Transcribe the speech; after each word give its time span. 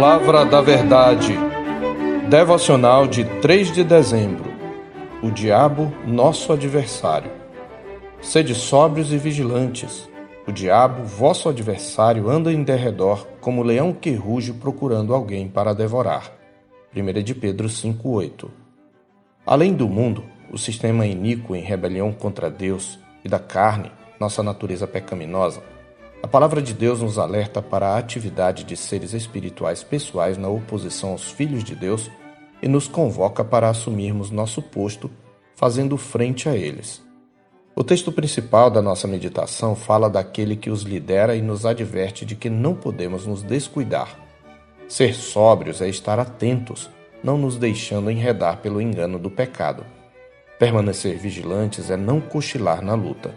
Palavra 0.00 0.46
da 0.46 0.62
Verdade. 0.62 1.34
Devocional 2.30 3.06
de 3.06 3.22
3 3.42 3.70
de 3.70 3.84
dezembro. 3.84 4.50
O 5.22 5.30
diabo, 5.30 5.92
nosso 6.06 6.54
adversário. 6.54 7.30
Sede 8.22 8.54
sóbrios 8.54 9.12
e 9.12 9.18
vigilantes. 9.18 10.08
O 10.48 10.52
diabo, 10.52 11.04
vosso 11.04 11.50
adversário, 11.50 12.30
anda 12.30 12.50
em 12.50 12.62
derredor 12.62 13.26
como 13.42 13.62
leão 13.62 13.92
que 13.92 14.14
ruge 14.14 14.54
procurando 14.54 15.14
alguém 15.14 15.46
para 15.46 15.74
devorar. 15.74 16.32
1 16.96 17.22
de 17.22 17.34
Pedro 17.34 17.68
5:8. 17.68 18.50
Além 19.44 19.74
do 19.74 19.86
mundo, 19.86 20.24
o 20.50 20.56
sistema 20.56 21.04
iníquo 21.04 21.54
em 21.54 21.60
rebelião 21.60 22.10
contra 22.10 22.48
Deus 22.48 22.98
e 23.22 23.28
da 23.28 23.38
carne, 23.38 23.92
nossa 24.18 24.42
natureza 24.42 24.86
pecaminosa, 24.86 25.62
a 26.22 26.28
palavra 26.28 26.60
de 26.60 26.74
Deus 26.74 27.00
nos 27.00 27.18
alerta 27.18 27.62
para 27.62 27.88
a 27.88 27.98
atividade 27.98 28.64
de 28.64 28.76
seres 28.76 29.14
espirituais 29.14 29.82
pessoais 29.82 30.36
na 30.36 30.48
oposição 30.48 31.10
aos 31.10 31.30
filhos 31.30 31.64
de 31.64 31.74
Deus 31.74 32.10
e 32.62 32.68
nos 32.68 32.86
convoca 32.86 33.42
para 33.42 33.68
assumirmos 33.68 34.30
nosso 34.30 34.60
posto, 34.60 35.10
fazendo 35.56 35.96
frente 35.96 36.48
a 36.48 36.54
eles. 36.54 37.02
O 37.74 37.82
texto 37.82 38.12
principal 38.12 38.70
da 38.70 38.82
nossa 38.82 39.08
meditação 39.08 39.74
fala 39.74 40.10
daquele 40.10 40.56
que 40.56 40.68
os 40.68 40.82
lidera 40.82 41.34
e 41.34 41.40
nos 41.40 41.64
adverte 41.64 42.26
de 42.26 42.36
que 42.36 42.50
não 42.50 42.74
podemos 42.74 43.26
nos 43.26 43.42
descuidar. 43.42 44.18
Ser 44.86 45.14
sóbrios 45.14 45.80
é 45.80 45.88
estar 45.88 46.18
atentos, 46.18 46.90
não 47.22 47.38
nos 47.38 47.56
deixando 47.56 48.10
enredar 48.10 48.58
pelo 48.58 48.80
engano 48.80 49.18
do 49.18 49.30
pecado. 49.30 49.86
Permanecer 50.58 51.16
vigilantes 51.16 51.90
é 51.90 51.96
não 51.96 52.20
cochilar 52.20 52.84
na 52.84 52.94
luta. 52.94 53.34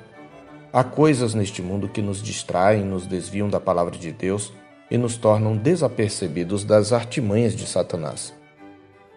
Há 0.75 0.83
coisas 0.83 1.35
neste 1.35 1.61
mundo 1.61 1.87
que 1.87 2.01
nos 2.01 2.19
distraem, 2.19 2.83
nos 2.83 3.05
desviam 3.05 3.47
da 3.47 3.59
palavra 3.59 3.95
de 3.95 4.11
Deus 4.11 4.51
e 4.89 4.97
nos 4.97 5.15
tornam 5.17 5.55
desapercebidos 5.55 6.63
das 6.63 6.91
artimanhas 6.91 7.55
de 7.55 7.67
Satanás. 7.67 8.33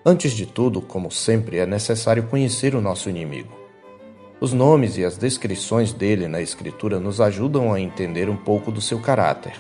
Antes 0.05 0.33
de 0.33 0.45
tudo, 0.45 0.83
como 0.83 1.11
sempre, 1.11 1.57
é 1.57 1.65
necessário 1.65 2.25
conhecer 2.25 2.75
o 2.75 2.81
nosso 2.83 3.09
inimigo. 3.09 3.57
Os 4.39 4.53
nomes 4.53 4.99
e 4.99 5.05
as 5.05 5.17
descrições 5.17 5.95
dele 5.95 6.29
na 6.29 6.43
Escritura 6.43 7.01
nos 7.01 7.23
ajudam 7.23 7.73
a 7.73 7.81
entender 7.81 8.29
um 8.29 8.37
pouco 8.37 8.71
do 8.71 8.83
seu 8.83 9.01
caráter. 9.01 9.55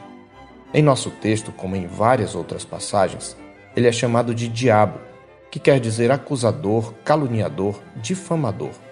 Em 0.74 0.82
nosso 0.82 1.10
texto, 1.10 1.50
como 1.50 1.76
em 1.76 1.86
várias 1.86 2.34
outras 2.34 2.62
passagens, 2.62 3.34
ele 3.74 3.88
é 3.88 3.92
chamado 3.92 4.34
de 4.34 4.48
Diabo, 4.48 5.00
que 5.50 5.58
quer 5.58 5.80
dizer 5.80 6.10
acusador, 6.10 6.92
caluniador, 7.02 7.80
difamador. 7.96 8.85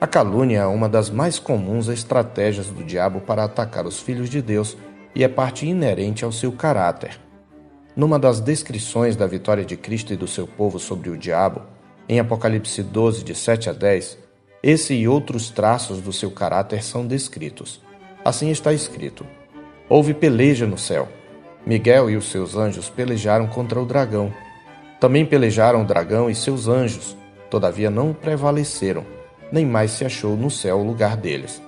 A 0.00 0.06
calúnia 0.06 0.60
é 0.60 0.66
uma 0.66 0.88
das 0.88 1.10
mais 1.10 1.38
comuns 1.38 1.86
estratégias 1.88 2.68
do 2.68 2.82
diabo 2.82 3.20
para 3.20 3.44
atacar 3.44 3.86
os 3.86 4.00
filhos 4.00 4.30
de 4.30 4.40
Deus 4.40 4.74
e 5.14 5.22
é 5.22 5.28
parte 5.28 5.66
inerente 5.66 6.24
ao 6.24 6.32
seu 6.32 6.50
caráter. 6.52 7.20
Numa 7.94 8.18
das 8.18 8.40
descrições 8.40 9.14
da 9.14 9.26
vitória 9.26 9.62
de 9.62 9.76
Cristo 9.76 10.14
e 10.14 10.16
do 10.16 10.26
seu 10.26 10.46
povo 10.46 10.78
sobre 10.78 11.10
o 11.10 11.18
diabo, 11.18 11.60
em 12.08 12.18
Apocalipse 12.18 12.82
12, 12.82 13.22
de 13.22 13.34
7 13.34 13.68
a 13.68 13.72
10, 13.74 14.16
esse 14.62 14.94
e 14.94 15.06
outros 15.06 15.50
traços 15.50 16.00
do 16.00 16.14
seu 16.14 16.30
caráter 16.30 16.82
são 16.82 17.06
descritos. 17.06 17.82
Assim 18.24 18.50
está 18.50 18.72
escrito: 18.72 19.26
Houve 19.86 20.14
peleja 20.14 20.66
no 20.66 20.78
céu. 20.78 21.08
Miguel 21.66 22.08
e 22.08 22.16
os 22.16 22.30
seus 22.30 22.56
anjos 22.56 22.88
pelejaram 22.88 23.46
contra 23.46 23.78
o 23.78 23.84
dragão. 23.84 24.32
Também 24.98 25.26
pelejaram 25.26 25.82
o 25.82 25.86
dragão 25.86 26.30
e 26.30 26.34
seus 26.34 26.68
anjos, 26.68 27.14
todavia 27.50 27.90
não 27.90 28.14
prevaleceram 28.14 29.19
nem 29.52 29.66
mais 29.66 29.92
se 29.92 30.04
achou 30.04 30.36
no 30.36 30.50
céu 30.50 30.78
o 30.78 30.84
lugar 30.84 31.16
deles. 31.16 31.62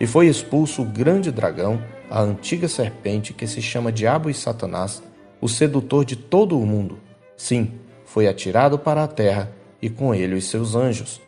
E 0.00 0.06
foi 0.06 0.26
expulso 0.26 0.82
o 0.82 0.86
grande 0.86 1.30
dragão, 1.30 1.82
a 2.10 2.20
antiga 2.20 2.68
serpente 2.68 3.32
que 3.32 3.46
se 3.46 3.60
chama 3.60 3.92
Diabo 3.92 4.30
e 4.30 4.34
Satanás, 4.34 5.02
o 5.40 5.48
sedutor 5.48 6.04
de 6.04 6.16
todo 6.16 6.58
o 6.58 6.66
mundo. 6.66 6.98
Sim, 7.36 7.72
foi 8.04 8.26
atirado 8.26 8.78
para 8.78 9.04
a 9.04 9.08
terra 9.08 9.52
e 9.80 9.90
com 9.90 10.14
ele 10.14 10.34
os 10.34 10.44
seus 10.44 10.74
anjos. 10.74 11.20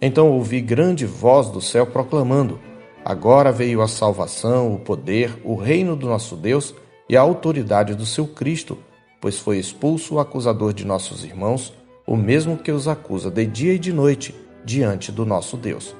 Então 0.00 0.32
ouvi 0.32 0.60
grande 0.60 1.06
voz 1.06 1.48
do 1.48 1.60
céu 1.60 1.86
proclamando: 1.86 2.58
Agora 3.04 3.52
veio 3.52 3.80
a 3.80 3.88
salvação, 3.88 4.74
o 4.74 4.78
poder, 4.78 5.38
o 5.44 5.54
reino 5.54 5.94
do 5.94 6.06
nosso 6.06 6.36
Deus 6.36 6.74
e 7.08 7.16
a 7.16 7.20
autoridade 7.20 7.94
do 7.94 8.04
seu 8.04 8.26
Cristo, 8.26 8.78
pois 9.20 9.38
foi 9.38 9.58
expulso 9.58 10.14
o 10.14 10.20
acusador 10.20 10.72
de 10.72 10.84
nossos 10.84 11.24
irmãos, 11.24 11.72
o 12.06 12.16
mesmo 12.16 12.56
que 12.56 12.72
os 12.72 12.88
acusa 12.88 13.30
de 13.30 13.46
dia 13.46 13.74
e 13.74 13.78
de 13.78 13.92
noite 13.92 14.34
diante 14.64 15.12
do 15.12 15.26
nosso 15.26 15.56
Deus. 15.56 15.94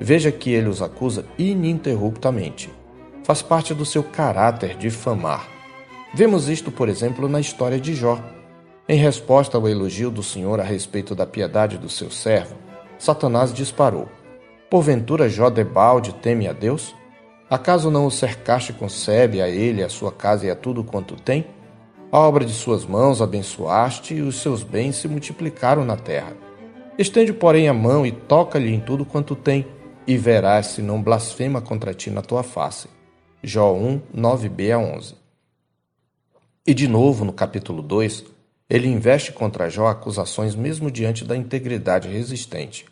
Veja 0.00 0.30
que 0.30 0.50
ele 0.50 0.68
os 0.68 0.80
acusa 0.80 1.24
ininterruptamente. 1.36 2.70
Faz 3.24 3.42
parte 3.42 3.74
do 3.74 3.84
seu 3.84 4.02
caráter 4.02 4.76
difamar. 4.76 5.48
Vemos 6.14 6.48
isto, 6.48 6.70
por 6.70 6.88
exemplo, 6.88 7.28
na 7.28 7.40
história 7.40 7.78
de 7.78 7.94
Jó. 7.94 8.18
Em 8.88 8.98
resposta 8.98 9.58
ao 9.58 9.68
elogio 9.68 10.10
do 10.10 10.22
Senhor 10.22 10.60
a 10.60 10.62
respeito 10.62 11.14
da 11.14 11.26
piedade 11.26 11.76
do 11.76 11.88
seu 11.90 12.10
servo, 12.10 12.54
Satanás 12.98 13.52
disparou: 13.52 14.08
Porventura 14.70 15.28
Jó 15.28 15.50
debalde 15.50 16.14
teme 16.14 16.48
a 16.48 16.52
Deus? 16.52 16.94
Acaso 17.50 17.90
não 17.90 18.06
o 18.06 18.10
cercaste 18.10 18.72
concebe 18.72 19.42
a 19.42 19.48
ele, 19.48 19.82
a 19.82 19.88
sua 19.88 20.12
casa 20.12 20.46
e 20.46 20.50
a 20.50 20.56
tudo 20.56 20.84
quanto 20.84 21.16
tem? 21.16 21.46
A 22.10 22.18
obra 22.18 22.44
de 22.44 22.52
suas 22.52 22.86
mãos 22.86 23.20
abençoaste 23.20 24.14
e 24.14 24.22
os 24.22 24.40
seus 24.40 24.62
bens 24.62 24.96
se 24.96 25.08
multiplicaram 25.08 25.84
na 25.84 25.96
terra. 25.96 26.47
Estende, 26.98 27.32
porém, 27.32 27.68
a 27.68 27.72
mão 27.72 28.04
e 28.04 28.10
toca-lhe 28.10 28.74
em 28.74 28.80
tudo 28.80 29.04
quanto 29.04 29.36
tem, 29.36 29.64
e 30.04 30.16
verás 30.16 30.66
se 30.66 30.82
não 30.82 31.00
blasfema 31.00 31.60
contra 31.60 31.94
ti 31.94 32.10
na 32.10 32.22
tua 32.22 32.42
face. 32.42 32.88
Jó 33.40 33.72
1, 33.72 34.00
9b 34.16 34.74
a 34.74 34.78
11. 34.78 35.14
E 36.66 36.74
de 36.74 36.88
novo, 36.88 37.24
no 37.24 37.32
capítulo 37.32 37.82
2, 37.82 38.24
ele 38.68 38.88
investe 38.88 39.30
contra 39.30 39.70
Jó 39.70 39.86
acusações 39.86 40.56
mesmo 40.56 40.90
diante 40.90 41.24
da 41.24 41.36
integridade 41.36 42.08
resistente. 42.08 42.84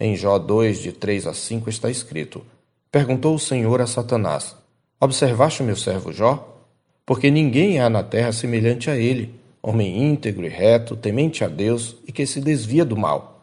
Em 0.00 0.16
Jó 0.16 0.40
2, 0.40 0.80
de 0.80 0.90
3 0.90 1.28
a 1.28 1.32
5, 1.32 1.70
está 1.70 1.88
escrito: 1.88 2.44
Perguntou 2.90 3.32
o 3.36 3.38
Senhor 3.38 3.80
a 3.80 3.86
Satanás: 3.86 4.56
Observaste 5.00 5.62
o 5.62 5.64
meu 5.64 5.76
servo 5.76 6.12
Jó? 6.12 6.64
Porque 7.06 7.30
ninguém 7.30 7.78
há 7.78 7.88
na 7.88 8.02
terra 8.02 8.32
semelhante 8.32 8.90
a 8.90 8.96
ele, 8.96 9.32
homem 9.62 10.02
íntegro 10.02 10.44
e 10.44 10.48
reto, 10.48 10.96
temente 10.96 11.44
a 11.44 11.48
Deus 11.48 11.96
e 12.08 12.10
que 12.10 12.26
se 12.26 12.40
desvia 12.40 12.84
do 12.84 12.96
mal. 12.96 13.35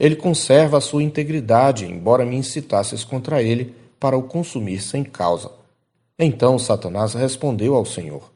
Ele 0.00 0.16
conserva 0.16 0.78
a 0.78 0.80
sua 0.80 1.02
integridade, 1.02 1.84
embora 1.84 2.24
me 2.24 2.34
incitasses 2.34 3.04
contra 3.04 3.42
ele 3.42 3.74
para 4.00 4.16
o 4.16 4.22
consumir 4.22 4.80
sem 4.80 5.04
causa. 5.04 5.50
Então 6.18 6.58
Satanás 6.58 7.12
respondeu 7.12 7.74
ao 7.74 7.84
Senhor: 7.84 8.32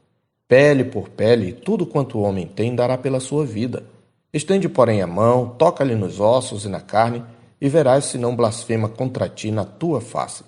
Pele 0.47 0.83
por 0.83 1.09
pele, 1.09 1.51
tudo 1.51 1.87
quanto 1.87 2.19
o 2.19 2.21
homem 2.21 2.45
tem 2.45 2.75
dará 2.75 2.99
pela 2.99 3.19
sua 3.19 3.43
vida. 3.47 3.83
Estende, 4.31 4.69
porém, 4.69 5.01
a 5.01 5.07
mão, 5.07 5.55
toca-lhe 5.57 5.95
nos 5.95 6.19
ossos 6.19 6.65
e 6.65 6.69
na 6.69 6.81
carne, 6.81 7.23
e 7.59 7.67
verás 7.67 8.05
se 8.05 8.17
não 8.19 8.35
blasfema 8.35 8.87
contra 8.87 9.27
ti 9.27 9.49
na 9.49 9.65
tua 9.65 9.99
face. 9.99 10.43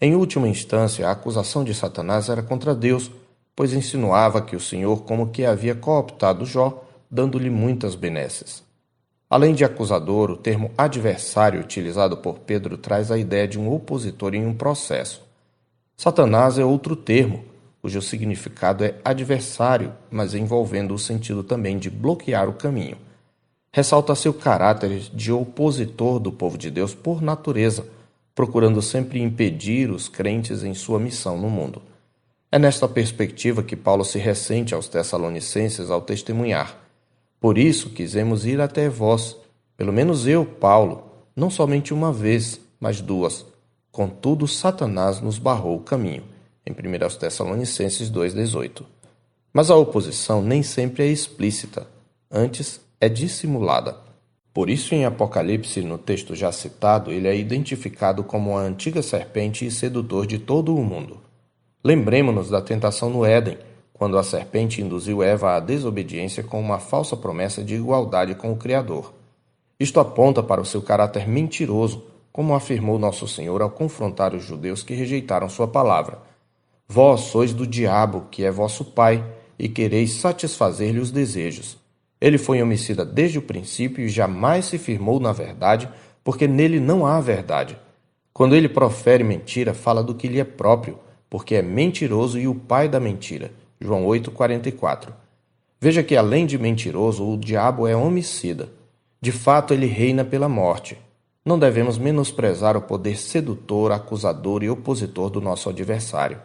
Em 0.00 0.14
última 0.14 0.46
instância, 0.46 1.08
a 1.08 1.10
acusação 1.10 1.64
de 1.64 1.74
Satanás 1.74 2.28
era 2.28 2.42
contra 2.42 2.72
Deus, 2.72 3.10
pois 3.56 3.72
insinuava 3.72 4.42
que 4.42 4.54
o 4.54 4.60
Senhor 4.60 5.02
como 5.02 5.30
que 5.30 5.44
havia 5.44 5.74
cooptado 5.74 6.46
Jó, 6.46 6.84
dando-lhe 7.10 7.50
muitas 7.50 7.96
benesses. 7.96 8.65
Além 9.28 9.54
de 9.54 9.64
acusador, 9.64 10.30
o 10.30 10.36
termo 10.36 10.70
adversário 10.78 11.60
utilizado 11.60 12.16
por 12.16 12.38
Pedro 12.38 12.78
traz 12.78 13.10
a 13.10 13.18
ideia 13.18 13.48
de 13.48 13.58
um 13.58 13.72
opositor 13.72 14.34
em 14.34 14.46
um 14.46 14.54
processo. 14.54 15.22
Satanás 15.96 16.58
é 16.58 16.64
outro 16.64 16.94
termo, 16.94 17.44
cujo 17.82 18.00
significado 18.00 18.84
é 18.84 18.94
adversário, 19.04 19.92
mas 20.10 20.34
envolvendo 20.34 20.94
o 20.94 20.98
sentido 20.98 21.42
também 21.42 21.78
de 21.78 21.90
bloquear 21.90 22.48
o 22.48 22.52
caminho. 22.52 22.98
Ressalta 23.72 24.14
seu 24.14 24.32
caráter 24.32 25.00
de 25.12 25.32
opositor 25.32 26.20
do 26.20 26.30
povo 26.30 26.56
de 26.56 26.70
Deus 26.70 26.94
por 26.94 27.20
natureza, 27.20 27.86
procurando 28.34 28.80
sempre 28.80 29.20
impedir 29.20 29.90
os 29.90 30.08
crentes 30.08 30.62
em 30.62 30.72
sua 30.72 31.00
missão 31.00 31.36
no 31.36 31.50
mundo. 31.50 31.82
É 32.50 32.58
nesta 32.58 32.86
perspectiva 32.86 33.62
que 33.62 33.74
Paulo 33.74 34.04
se 34.04 34.18
ressente 34.18 34.72
aos 34.72 34.88
Tessalonicenses 34.88 35.90
ao 35.90 36.00
testemunhar. 36.00 36.85
Por 37.40 37.58
isso 37.58 37.90
quisemos 37.90 38.46
ir 38.46 38.60
até 38.60 38.88
vós, 38.88 39.36
pelo 39.76 39.92
menos 39.92 40.26
eu, 40.26 40.44
Paulo, 40.44 41.04
não 41.34 41.50
somente 41.50 41.92
uma 41.92 42.12
vez, 42.12 42.60
mas 42.80 43.00
duas. 43.00 43.44
Contudo, 43.92 44.48
Satanás 44.48 45.20
nos 45.20 45.38
barrou 45.38 45.76
o 45.76 45.80
caminho. 45.80 46.24
Em 46.66 46.72
1 46.72 47.18
Tessalonicenses 47.18 48.10
2,18. 48.10 48.82
Mas 49.52 49.70
a 49.70 49.76
oposição 49.76 50.42
nem 50.42 50.62
sempre 50.62 51.04
é 51.04 51.06
explícita, 51.06 51.86
antes 52.30 52.80
é 53.00 53.08
dissimulada. 53.08 53.96
Por 54.52 54.70
isso, 54.70 54.94
em 54.94 55.04
Apocalipse, 55.04 55.82
no 55.82 55.98
texto 55.98 56.34
já 56.34 56.50
citado, 56.50 57.10
ele 57.10 57.28
é 57.28 57.36
identificado 57.36 58.24
como 58.24 58.56
a 58.56 58.62
antiga 58.62 59.02
serpente 59.02 59.66
e 59.66 59.70
sedutor 59.70 60.26
de 60.26 60.38
todo 60.38 60.74
o 60.74 60.82
mundo. 60.82 61.18
Lembremos-nos 61.84 62.50
da 62.50 62.60
tentação 62.60 63.10
no 63.10 63.24
Éden, 63.24 63.58
quando 63.98 64.18
a 64.18 64.22
serpente 64.22 64.82
induziu 64.82 65.22
Eva 65.22 65.56
à 65.56 65.60
desobediência 65.60 66.42
com 66.42 66.60
uma 66.60 66.78
falsa 66.78 67.16
promessa 67.16 67.64
de 67.64 67.76
igualdade 67.76 68.34
com 68.34 68.52
o 68.52 68.56
Criador. 68.56 69.14
Isto 69.80 69.98
aponta 69.98 70.42
para 70.42 70.60
o 70.60 70.66
seu 70.66 70.82
caráter 70.82 71.26
mentiroso, 71.26 72.04
como 72.30 72.54
afirmou 72.54 72.98
nosso 72.98 73.26
Senhor 73.26 73.62
ao 73.62 73.70
confrontar 73.70 74.34
os 74.34 74.44
judeus 74.44 74.82
que 74.82 74.92
rejeitaram 74.92 75.48
sua 75.48 75.66
palavra. 75.66 76.18
Vós 76.86 77.22
sois 77.22 77.54
do 77.54 77.66
diabo, 77.66 78.26
que 78.30 78.44
é 78.44 78.50
vosso 78.50 78.84
pai, 78.84 79.24
e 79.58 79.66
quereis 79.66 80.12
satisfazer-lhe 80.12 81.00
os 81.00 81.10
desejos. 81.10 81.78
Ele 82.20 82.36
foi 82.36 82.62
homicida 82.62 83.02
desde 83.02 83.38
o 83.38 83.42
princípio 83.42 84.04
e 84.04 84.10
jamais 84.10 84.66
se 84.66 84.76
firmou 84.76 85.18
na 85.18 85.32
verdade, 85.32 85.88
porque 86.22 86.46
nele 86.46 86.78
não 86.78 87.06
há 87.06 87.18
verdade. 87.18 87.78
Quando 88.30 88.54
ele 88.54 88.68
profere 88.68 89.24
mentira, 89.24 89.72
fala 89.72 90.02
do 90.02 90.14
que 90.14 90.28
lhe 90.28 90.38
é 90.38 90.44
próprio, 90.44 90.98
porque 91.30 91.54
é 91.54 91.62
mentiroso 91.62 92.38
e 92.38 92.46
o 92.46 92.54
pai 92.54 92.90
da 92.90 93.00
mentira. 93.00 93.50
João 93.80 94.04
8:44. 94.06 95.12
Veja 95.80 96.02
que 96.02 96.16
além 96.16 96.46
de 96.46 96.58
mentiroso, 96.58 97.28
o 97.28 97.36
diabo 97.36 97.86
é 97.86 97.94
homicida. 97.94 98.68
De 99.20 99.32
fato, 99.32 99.74
ele 99.74 99.86
reina 99.86 100.24
pela 100.24 100.48
morte. 100.48 100.98
Não 101.44 101.58
devemos 101.58 101.96
menosprezar 101.96 102.76
o 102.76 102.82
poder 102.82 103.16
sedutor, 103.16 103.92
acusador 103.92 104.62
e 104.62 104.70
opositor 104.70 105.30
do 105.30 105.40
nosso 105.40 105.68
adversário. 105.68 106.40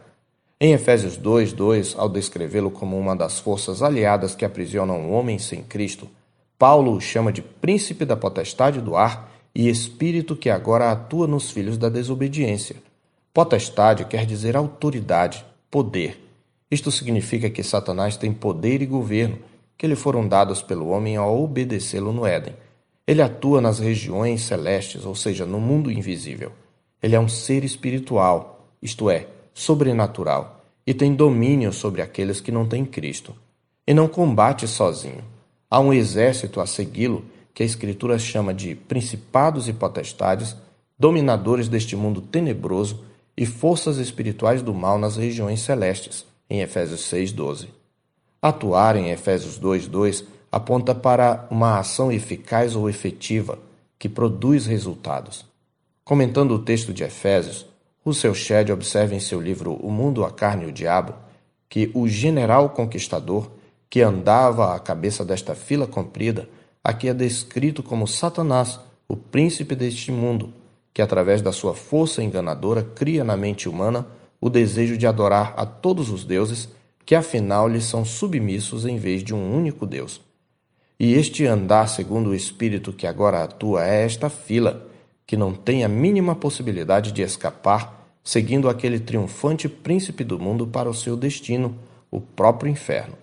Em 0.59 0.73
Efésios 0.73 1.17
2, 1.17 1.53
2, 1.53 1.95
ao 1.97 2.07
descrevê-lo 2.07 2.69
como 2.69 2.99
uma 2.99 3.15
das 3.15 3.39
forças 3.39 3.81
aliadas 3.81 4.35
que 4.35 4.45
aprisionam 4.45 5.09
o 5.09 5.11
homem 5.11 5.39
sem 5.39 5.63
Cristo, 5.63 6.07
Paulo 6.55 6.93
o 6.93 7.01
chama 7.01 7.31
de 7.31 7.41
príncipe 7.41 8.05
da 8.05 8.15
potestade 8.15 8.79
do 8.79 8.95
ar 8.95 9.31
e 9.55 9.67
espírito 9.67 10.35
que 10.35 10.51
agora 10.51 10.91
atua 10.91 11.25
nos 11.25 11.49
filhos 11.49 11.79
da 11.79 11.89
desobediência. 11.89 12.75
Potestade 13.33 14.05
quer 14.05 14.23
dizer 14.27 14.55
autoridade, 14.55 15.43
poder. 15.71 16.30
Isto 16.71 16.89
significa 16.89 17.49
que 17.49 17.61
Satanás 17.61 18.15
tem 18.15 18.31
poder 18.31 18.81
e 18.81 18.85
governo, 18.85 19.37
que 19.77 19.85
lhe 19.85 19.95
foram 19.95 20.27
dados 20.27 20.61
pelo 20.61 20.87
homem 20.87 21.17
ao 21.17 21.43
obedecê-lo 21.43 22.13
no 22.13 22.25
Éden. 22.25 22.55
Ele 23.05 23.21
atua 23.21 23.59
nas 23.59 23.79
regiões 23.79 24.43
celestes, 24.43 25.05
ou 25.05 25.13
seja, 25.13 25.45
no 25.45 25.59
mundo 25.59 25.91
invisível. 25.91 26.51
Ele 27.03 27.15
é 27.15 27.19
um 27.19 27.27
ser 27.27 27.65
espiritual, 27.65 28.69
isto 28.81 29.09
é, 29.09 29.27
sobrenatural 29.53 30.61
e 30.85 30.93
tem 30.93 31.13
domínio 31.13 31.71
sobre 31.71 32.01
aqueles 32.01 32.41
que 32.41 32.51
não 32.51 32.65
têm 32.65 32.85
Cristo. 32.85 33.35
E 33.85 33.93
não 33.93 34.07
combate 34.07 34.67
sozinho. 34.67 35.23
Há 35.69 35.79
um 35.79 35.93
exército 35.93 36.59
a 36.59 36.65
segui-lo 36.65 37.25
que 37.53 37.63
a 37.63 37.65
Escritura 37.65 38.17
chama 38.17 38.53
de 38.53 38.75
principados 38.75 39.67
e 39.67 39.73
potestades, 39.73 40.55
dominadores 40.97 41.67
deste 41.67 41.95
mundo 41.95 42.21
tenebroso 42.21 43.03
e 43.35 43.45
forças 43.45 43.97
espirituais 43.97 44.61
do 44.61 44.73
mal 44.73 44.97
nas 44.97 45.17
regiões 45.17 45.61
celestes, 45.61 46.25
em 46.51 46.59
Efésios 46.59 47.09
6,12. 47.09 47.69
Atuar 48.41 48.97
em 48.97 49.09
Efésios 49.09 49.57
2,2 49.57 50.25
aponta 50.51 50.93
para 50.93 51.47
uma 51.49 51.79
ação 51.79 52.11
eficaz 52.11 52.75
ou 52.75 52.89
efetiva 52.89 53.57
que 53.97 54.09
produz 54.09 54.65
resultados. 54.65 55.45
Comentando 56.03 56.51
o 56.51 56.59
texto 56.59 56.93
de 56.93 57.05
Efésios, 57.05 57.65
Russell 58.05 58.33
Shedd 58.33 58.69
observa 58.69 59.15
em 59.15 59.19
seu 59.21 59.39
livro 59.39 59.75
O 59.75 59.89
Mundo, 59.89 60.25
a 60.25 60.29
Carne 60.29 60.65
e 60.65 60.67
o 60.67 60.73
Diabo 60.73 61.13
que 61.69 61.89
o 61.93 62.05
general 62.05 62.71
conquistador 62.71 63.49
que 63.89 64.01
andava 64.01 64.75
à 64.75 64.79
cabeça 64.79 65.23
desta 65.23 65.55
fila 65.55 65.87
comprida 65.87 66.49
aqui 66.83 67.07
é 67.07 67.13
descrito 67.13 67.81
como 67.81 68.05
Satanás, 68.05 68.77
o 69.07 69.15
príncipe 69.15 69.73
deste 69.73 70.11
mundo, 70.11 70.53
que 70.93 71.01
através 71.01 71.41
da 71.41 71.53
sua 71.53 71.73
força 71.73 72.21
enganadora 72.21 72.83
cria 72.83 73.23
na 73.23 73.37
mente 73.37 73.69
humana 73.69 74.05
o 74.41 74.49
desejo 74.49 74.97
de 74.97 75.05
adorar 75.05 75.53
a 75.55 75.65
todos 75.65 76.09
os 76.09 76.25
deuses 76.25 76.67
que 77.05 77.13
afinal 77.13 77.67
lhe 77.67 77.79
são 77.79 78.03
submissos 78.03 78.85
em 78.85 78.97
vez 78.97 79.23
de 79.23 79.33
um 79.33 79.55
único 79.55 79.85
Deus. 79.85 80.19
E 80.99 81.13
este 81.13 81.45
andar 81.45 81.87
segundo 81.87 82.31
o 82.31 82.35
espírito 82.35 82.91
que 82.91 83.07
agora 83.07 83.43
atua 83.43 83.87
é 83.87 84.03
esta 84.03 84.29
fila 84.29 84.87
que 85.25 85.37
não 85.37 85.53
tem 85.53 85.83
a 85.83 85.87
mínima 85.87 86.35
possibilidade 86.35 87.11
de 87.11 87.21
escapar, 87.21 88.11
seguindo 88.23 88.67
aquele 88.67 88.99
triunfante 88.99 89.69
príncipe 89.69 90.23
do 90.23 90.37
mundo 90.37 90.67
para 90.67 90.89
o 90.89 90.93
seu 90.93 91.15
destino, 91.15 91.75
o 92.09 92.19
próprio 92.19 92.69
inferno. 92.69 93.15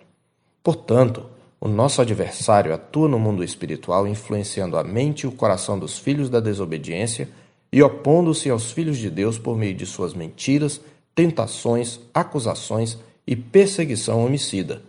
Portanto, 0.62 1.26
o 1.61 1.69
nosso 1.69 2.00
adversário 2.00 2.73
atua 2.73 3.09
no 3.09 3.19
mundo 3.19 3.43
espiritual, 3.43 4.06
influenciando 4.06 4.76
a 4.76 4.85
mente 4.85 5.23
e 5.23 5.26
o 5.26 5.32
coração 5.32 5.79
dos 5.79 5.99
filhos 5.99 6.31
da 6.31 6.41
desobediência 6.41 7.29
e 7.73 7.82
opondo-se 7.82 8.49
aos 8.49 8.73
filhos 8.73 8.97
de 8.97 9.11
Deus 9.11 9.38
por 9.38 9.56
meio 9.56 9.75
de 9.75 9.85
suas 9.85 10.15
mentiras, 10.15 10.81
tentações, 11.19 11.99
acusações 12.15 12.97
e 13.26 13.35
perseguição 13.35 14.25
homicida. 14.25 14.82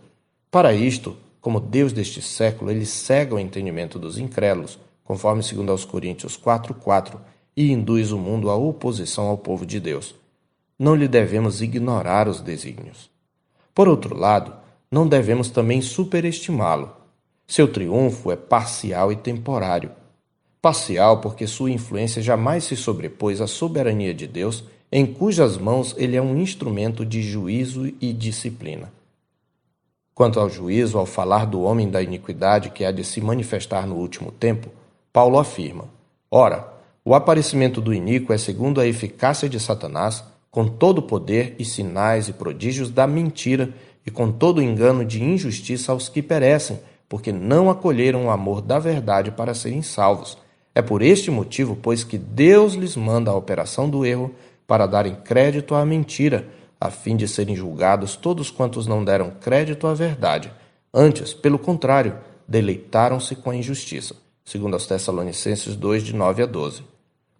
Para 0.48 0.72
isto, 0.72 1.16
como 1.40 1.58
Deus 1.58 1.92
deste 1.92 2.22
século, 2.22 2.70
ele 2.70 2.86
cega 2.86 3.34
o 3.34 3.38
entendimento 3.40 3.98
dos 3.98 4.16
incrédulos 4.16 4.78
conforme 5.02 5.42
2 5.42 5.84
Coríntios 5.84 6.36
4:4, 6.36 7.18
e 7.56 7.72
induz 7.72 8.12
o 8.12 8.16
mundo 8.16 8.48
à 8.48 8.54
oposição 8.54 9.26
ao 9.26 9.36
povo 9.36 9.66
de 9.66 9.80
Deus. 9.80 10.14
Não 10.78 10.94
lhe 10.94 11.08
devemos 11.08 11.60
ignorar 11.60 12.28
os 12.28 12.40
desígnios. 12.40 13.10
Por 13.74 13.88
outro 13.88 14.16
lado, 14.16 14.54
não 14.88 15.08
devemos 15.08 15.50
também 15.50 15.82
superestimá-lo. 15.82 16.92
Seu 17.44 17.66
triunfo 17.66 18.30
é 18.30 18.36
parcial 18.36 19.10
e 19.10 19.16
temporário. 19.16 19.90
Parcial 20.62 21.20
porque 21.20 21.44
sua 21.48 21.72
influência 21.72 22.22
jamais 22.22 22.62
se 22.62 22.76
sobrepôs 22.76 23.40
à 23.40 23.48
soberania 23.48 24.14
de 24.14 24.28
Deus, 24.28 24.62
em 24.92 25.06
cujas 25.06 25.56
mãos 25.56 25.94
ele 25.96 26.16
é 26.16 26.22
um 26.22 26.36
instrumento 26.36 27.04
de 27.04 27.22
juízo 27.22 27.92
e 28.00 28.12
disciplina. 28.12 28.92
Quanto 30.14 30.40
ao 30.40 30.50
juízo, 30.50 30.98
ao 30.98 31.06
falar 31.06 31.46
do 31.46 31.62
homem 31.62 31.88
da 31.88 32.02
iniquidade 32.02 32.70
que 32.70 32.84
há 32.84 32.90
de 32.90 33.04
se 33.04 33.20
manifestar 33.20 33.86
no 33.86 33.96
último 33.96 34.32
tempo, 34.32 34.68
Paulo 35.12 35.38
afirma: 35.38 35.84
Ora, 36.30 36.68
o 37.04 37.14
aparecimento 37.14 37.80
do 37.80 37.94
iníquo 37.94 38.32
é 38.32 38.38
segundo 38.38 38.80
a 38.80 38.86
eficácia 38.86 39.48
de 39.48 39.58
Satanás, 39.58 40.22
com 40.50 40.66
todo 40.66 40.98
o 40.98 41.02
poder 41.02 41.54
e 41.58 41.64
sinais 41.64 42.28
e 42.28 42.32
prodígios 42.32 42.90
da 42.90 43.06
mentira 43.06 43.72
e 44.04 44.10
com 44.10 44.30
todo 44.30 44.58
o 44.58 44.62
engano 44.62 45.04
de 45.04 45.22
injustiça 45.22 45.92
aos 45.92 46.08
que 46.08 46.20
perecem, 46.20 46.80
porque 47.08 47.32
não 47.32 47.70
acolheram 47.70 48.26
o 48.26 48.30
amor 48.30 48.60
da 48.60 48.78
verdade 48.78 49.30
para 49.30 49.54
serem 49.54 49.82
salvos. 49.82 50.36
É 50.74 50.82
por 50.82 51.02
este 51.02 51.30
motivo, 51.30 51.76
pois, 51.80 52.04
que 52.04 52.18
Deus 52.18 52.74
lhes 52.74 52.96
manda 52.96 53.30
a 53.30 53.36
operação 53.36 53.88
do 53.88 54.04
erro 54.04 54.32
para 54.70 54.86
darem 54.86 55.16
crédito 55.16 55.74
à 55.74 55.84
mentira, 55.84 56.46
a 56.80 56.90
fim 56.90 57.16
de 57.16 57.26
serem 57.26 57.56
julgados 57.56 58.14
todos 58.14 58.48
quantos 58.48 58.86
não 58.86 59.04
deram 59.04 59.32
crédito 59.40 59.88
à 59.88 59.94
verdade. 59.94 60.52
Antes, 60.94 61.34
pelo 61.34 61.58
contrário, 61.58 62.16
deleitaram-se 62.46 63.34
com 63.34 63.50
a 63.50 63.56
injustiça 63.56 64.14
segundo 64.50 64.74
aos 64.74 64.86
Tessalonicenses 64.86 65.76
2, 65.76 66.02
de 66.02 66.14
9 66.14 66.42
a 66.42 66.46
12. 66.46 66.82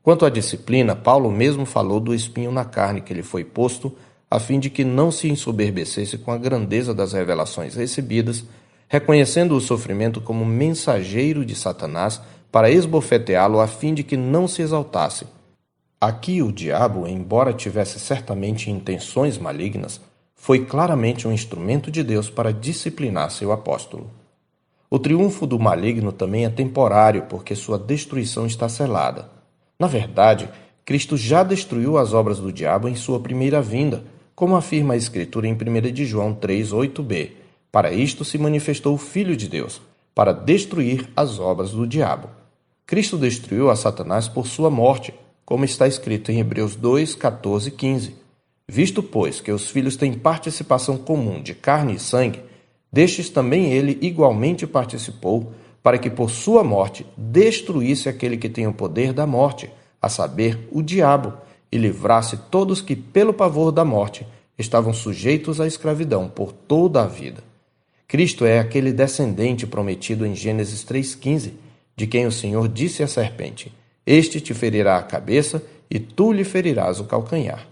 Quanto 0.00 0.24
à 0.24 0.30
disciplina, 0.30 0.94
Paulo 0.94 1.28
mesmo 1.30 1.66
falou 1.66 1.98
do 1.98 2.14
espinho 2.14 2.52
na 2.52 2.64
carne 2.64 3.00
que 3.00 3.12
lhe 3.12 3.22
foi 3.22 3.44
posto, 3.44 3.92
a 4.30 4.38
fim 4.38 4.60
de 4.60 4.70
que 4.70 4.84
não 4.84 5.10
se 5.10 5.28
ensoberbecesse 5.28 6.18
com 6.18 6.30
a 6.30 6.38
grandeza 6.38 6.94
das 6.94 7.12
revelações 7.12 7.74
recebidas, 7.74 8.44
reconhecendo 8.88 9.56
o 9.56 9.60
sofrimento 9.60 10.20
como 10.20 10.44
mensageiro 10.44 11.44
de 11.44 11.56
Satanás 11.56 12.20
para 12.52 12.70
esbofeteá-lo 12.70 13.60
a 13.60 13.66
fim 13.66 13.92
de 13.92 14.04
que 14.04 14.16
não 14.16 14.46
se 14.46 14.62
exaltasse. 14.62 15.26
Aqui 16.02 16.40
o 16.40 16.50
diabo, 16.50 17.06
embora 17.06 17.52
tivesse 17.52 18.00
certamente 18.00 18.70
intenções 18.70 19.36
malignas, 19.36 20.00
foi 20.34 20.64
claramente 20.64 21.28
um 21.28 21.32
instrumento 21.32 21.90
de 21.90 22.02
Deus 22.02 22.30
para 22.30 22.54
disciplinar 22.54 23.30
seu 23.30 23.52
apóstolo. 23.52 24.10
O 24.88 24.98
triunfo 24.98 25.46
do 25.46 25.58
maligno 25.58 26.10
também 26.10 26.46
é 26.46 26.48
temporário, 26.48 27.26
porque 27.28 27.54
sua 27.54 27.78
destruição 27.78 28.46
está 28.46 28.66
selada. 28.66 29.28
Na 29.78 29.86
verdade, 29.86 30.48
Cristo 30.86 31.18
já 31.18 31.42
destruiu 31.42 31.98
as 31.98 32.14
obras 32.14 32.38
do 32.38 32.50
diabo 32.50 32.88
em 32.88 32.94
sua 32.94 33.20
primeira 33.20 33.60
vinda, 33.60 34.02
como 34.34 34.56
afirma 34.56 34.94
a 34.94 34.96
Escritura 34.96 35.46
em 35.46 35.52
1 35.52 35.92
de 35.92 36.06
João 36.06 36.32
3, 36.32 36.72
8b. 36.72 37.32
Para 37.70 37.92
isto 37.92 38.24
se 38.24 38.38
manifestou 38.38 38.94
o 38.94 38.98
Filho 38.98 39.36
de 39.36 39.46
Deus, 39.46 39.82
para 40.14 40.32
destruir 40.32 41.10
as 41.14 41.38
obras 41.38 41.72
do 41.72 41.86
diabo. 41.86 42.30
Cristo 42.86 43.18
destruiu 43.18 43.68
a 43.68 43.76
Satanás 43.76 44.28
por 44.28 44.46
sua 44.46 44.70
morte, 44.70 45.12
como 45.50 45.66
está 45.66 45.86
escrito 45.86 46.32
em 46.32 46.38
Hebreus 46.38 46.76
2, 46.76 47.14
14 47.16 47.68
e 47.68 47.72
15. 47.72 48.14
Visto, 48.68 49.02
pois, 49.02 49.40
que 49.40 49.50
os 49.50 49.68
filhos 49.68 49.96
têm 49.96 50.14
participação 50.14 50.96
comum 50.96 51.42
de 51.42 51.54
carne 51.54 51.96
e 51.96 51.98
sangue, 51.98 52.40
Destes 52.92 53.28
também 53.28 53.72
ele 53.72 53.98
igualmente 54.00 54.64
participou, 54.64 55.52
para 55.82 55.98
que 55.98 56.08
por 56.08 56.30
sua 56.30 56.62
morte 56.62 57.04
destruísse 57.16 58.08
aquele 58.08 58.36
que 58.36 58.48
tem 58.48 58.66
o 58.66 58.72
poder 58.72 59.12
da 59.12 59.26
morte, 59.26 59.68
a 60.00 60.08
saber, 60.08 60.68
o 60.70 60.82
diabo, 60.82 61.34
e 61.72 61.78
livrasse 61.78 62.36
todos 62.48 62.80
que, 62.80 62.94
pelo 62.94 63.34
pavor 63.34 63.72
da 63.72 63.84
morte, 63.84 64.24
estavam 64.56 64.92
sujeitos 64.92 65.60
à 65.60 65.66
escravidão 65.66 66.28
por 66.28 66.52
toda 66.52 67.02
a 67.02 67.06
vida. 67.06 67.42
Cristo 68.06 68.44
é 68.44 68.60
aquele 68.60 68.92
descendente 68.92 69.66
prometido 69.66 70.24
em 70.24 70.34
Gênesis 70.34 70.84
3,15, 70.84 71.52
de 71.96 72.06
quem 72.06 72.24
o 72.24 72.32
Senhor 72.32 72.68
disse 72.68 73.02
à 73.02 73.06
serpente: 73.08 73.72
Este 74.10 74.40
te 74.40 74.52
ferirá 74.52 74.96
a 74.96 75.04
cabeça 75.04 75.62
e 75.88 76.00
tu 76.00 76.32
lhe 76.32 76.42
ferirás 76.42 76.98
o 76.98 77.04
calcanhar. 77.04 77.68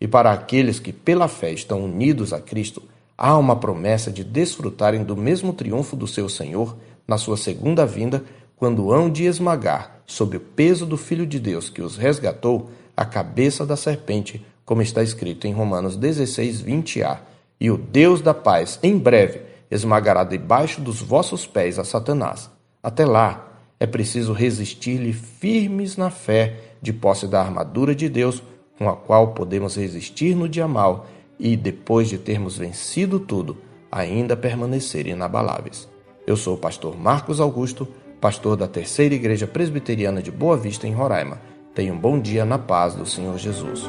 E 0.00 0.08
para 0.08 0.32
aqueles 0.32 0.80
que 0.80 0.92
pela 0.92 1.28
fé 1.28 1.52
estão 1.52 1.84
unidos 1.84 2.32
a 2.32 2.40
Cristo, 2.40 2.82
há 3.16 3.38
uma 3.38 3.54
promessa 3.54 4.10
de 4.10 4.24
desfrutarem 4.24 5.04
do 5.04 5.16
mesmo 5.16 5.52
triunfo 5.52 5.94
do 5.94 6.08
seu 6.08 6.28
Senhor 6.28 6.76
na 7.06 7.16
sua 7.16 7.36
segunda 7.36 7.86
vinda, 7.86 8.24
quando 8.56 8.92
hão 8.92 9.08
de 9.08 9.26
esmagar, 9.26 10.00
sob 10.04 10.38
o 10.38 10.40
peso 10.40 10.84
do 10.84 10.96
Filho 10.96 11.24
de 11.24 11.38
Deus 11.38 11.70
que 11.70 11.80
os 11.80 11.96
resgatou, 11.96 12.68
a 12.96 13.04
cabeça 13.04 13.64
da 13.64 13.76
serpente, 13.76 14.44
como 14.64 14.82
está 14.82 15.04
escrito 15.04 15.46
em 15.46 15.52
Romanos 15.52 15.96
16, 15.96 16.62
20a. 16.62 17.18
e 17.60 17.70
o 17.70 17.78
Deus 17.78 18.20
da 18.20 18.34
paz, 18.34 18.80
em 18.82 18.98
breve, 18.98 19.40
esmagará 19.70 20.24
debaixo 20.24 20.80
dos 20.80 21.00
vossos 21.00 21.46
pés 21.46 21.78
a 21.78 21.84
Satanás. 21.84 22.50
Até 22.82 23.06
lá, 23.06 23.45
é 23.78 23.86
preciso 23.86 24.32
resistir-lhe 24.32 25.12
firmes 25.12 25.96
na 25.96 26.10
fé, 26.10 26.54
de 26.80 26.92
posse 26.92 27.26
da 27.26 27.40
armadura 27.40 27.94
de 27.94 28.08
Deus, 28.08 28.42
com 28.78 28.88
a 28.88 28.96
qual 28.96 29.28
podemos 29.28 29.76
resistir 29.76 30.34
no 30.34 30.48
dia 30.48 30.68
mal 30.68 31.06
e, 31.38 31.56
depois 31.56 32.08
de 32.08 32.18
termos 32.18 32.58
vencido 32.58 33.18
tudo, 33.18 33.56
ainda 33.90 34.36
permanecer 34.36 35.06
inabaláveis. 35.06 35.88
Eu 36.26 36.36
sou 36.36 36.54
o 36.54 36.58
pastor 36.58 36.98
Marcos 36.98 37.40
Augusto, 37.40 37.86
pastor 38.20 38.56
da 38.56 38.66
Terceira 38.66 39.14
Igreja 39.14 39.46
Presbiteriana 39.46 40.22
de 40.22 40.30
Boa 40.30 40.56
Vista, 40.56 40.86
em 40.86 40.92
Roraima. 40.92 41.40
Tenha 41.74 41.92
um 41.92 41.98
bom 41.98 42.18
dia 42.18 42.44
na 42.44 42.58
paz 42.58 42.94
do 42.94 43.06
Senhor 43.06 43.36
Jesus. 43.38 43.88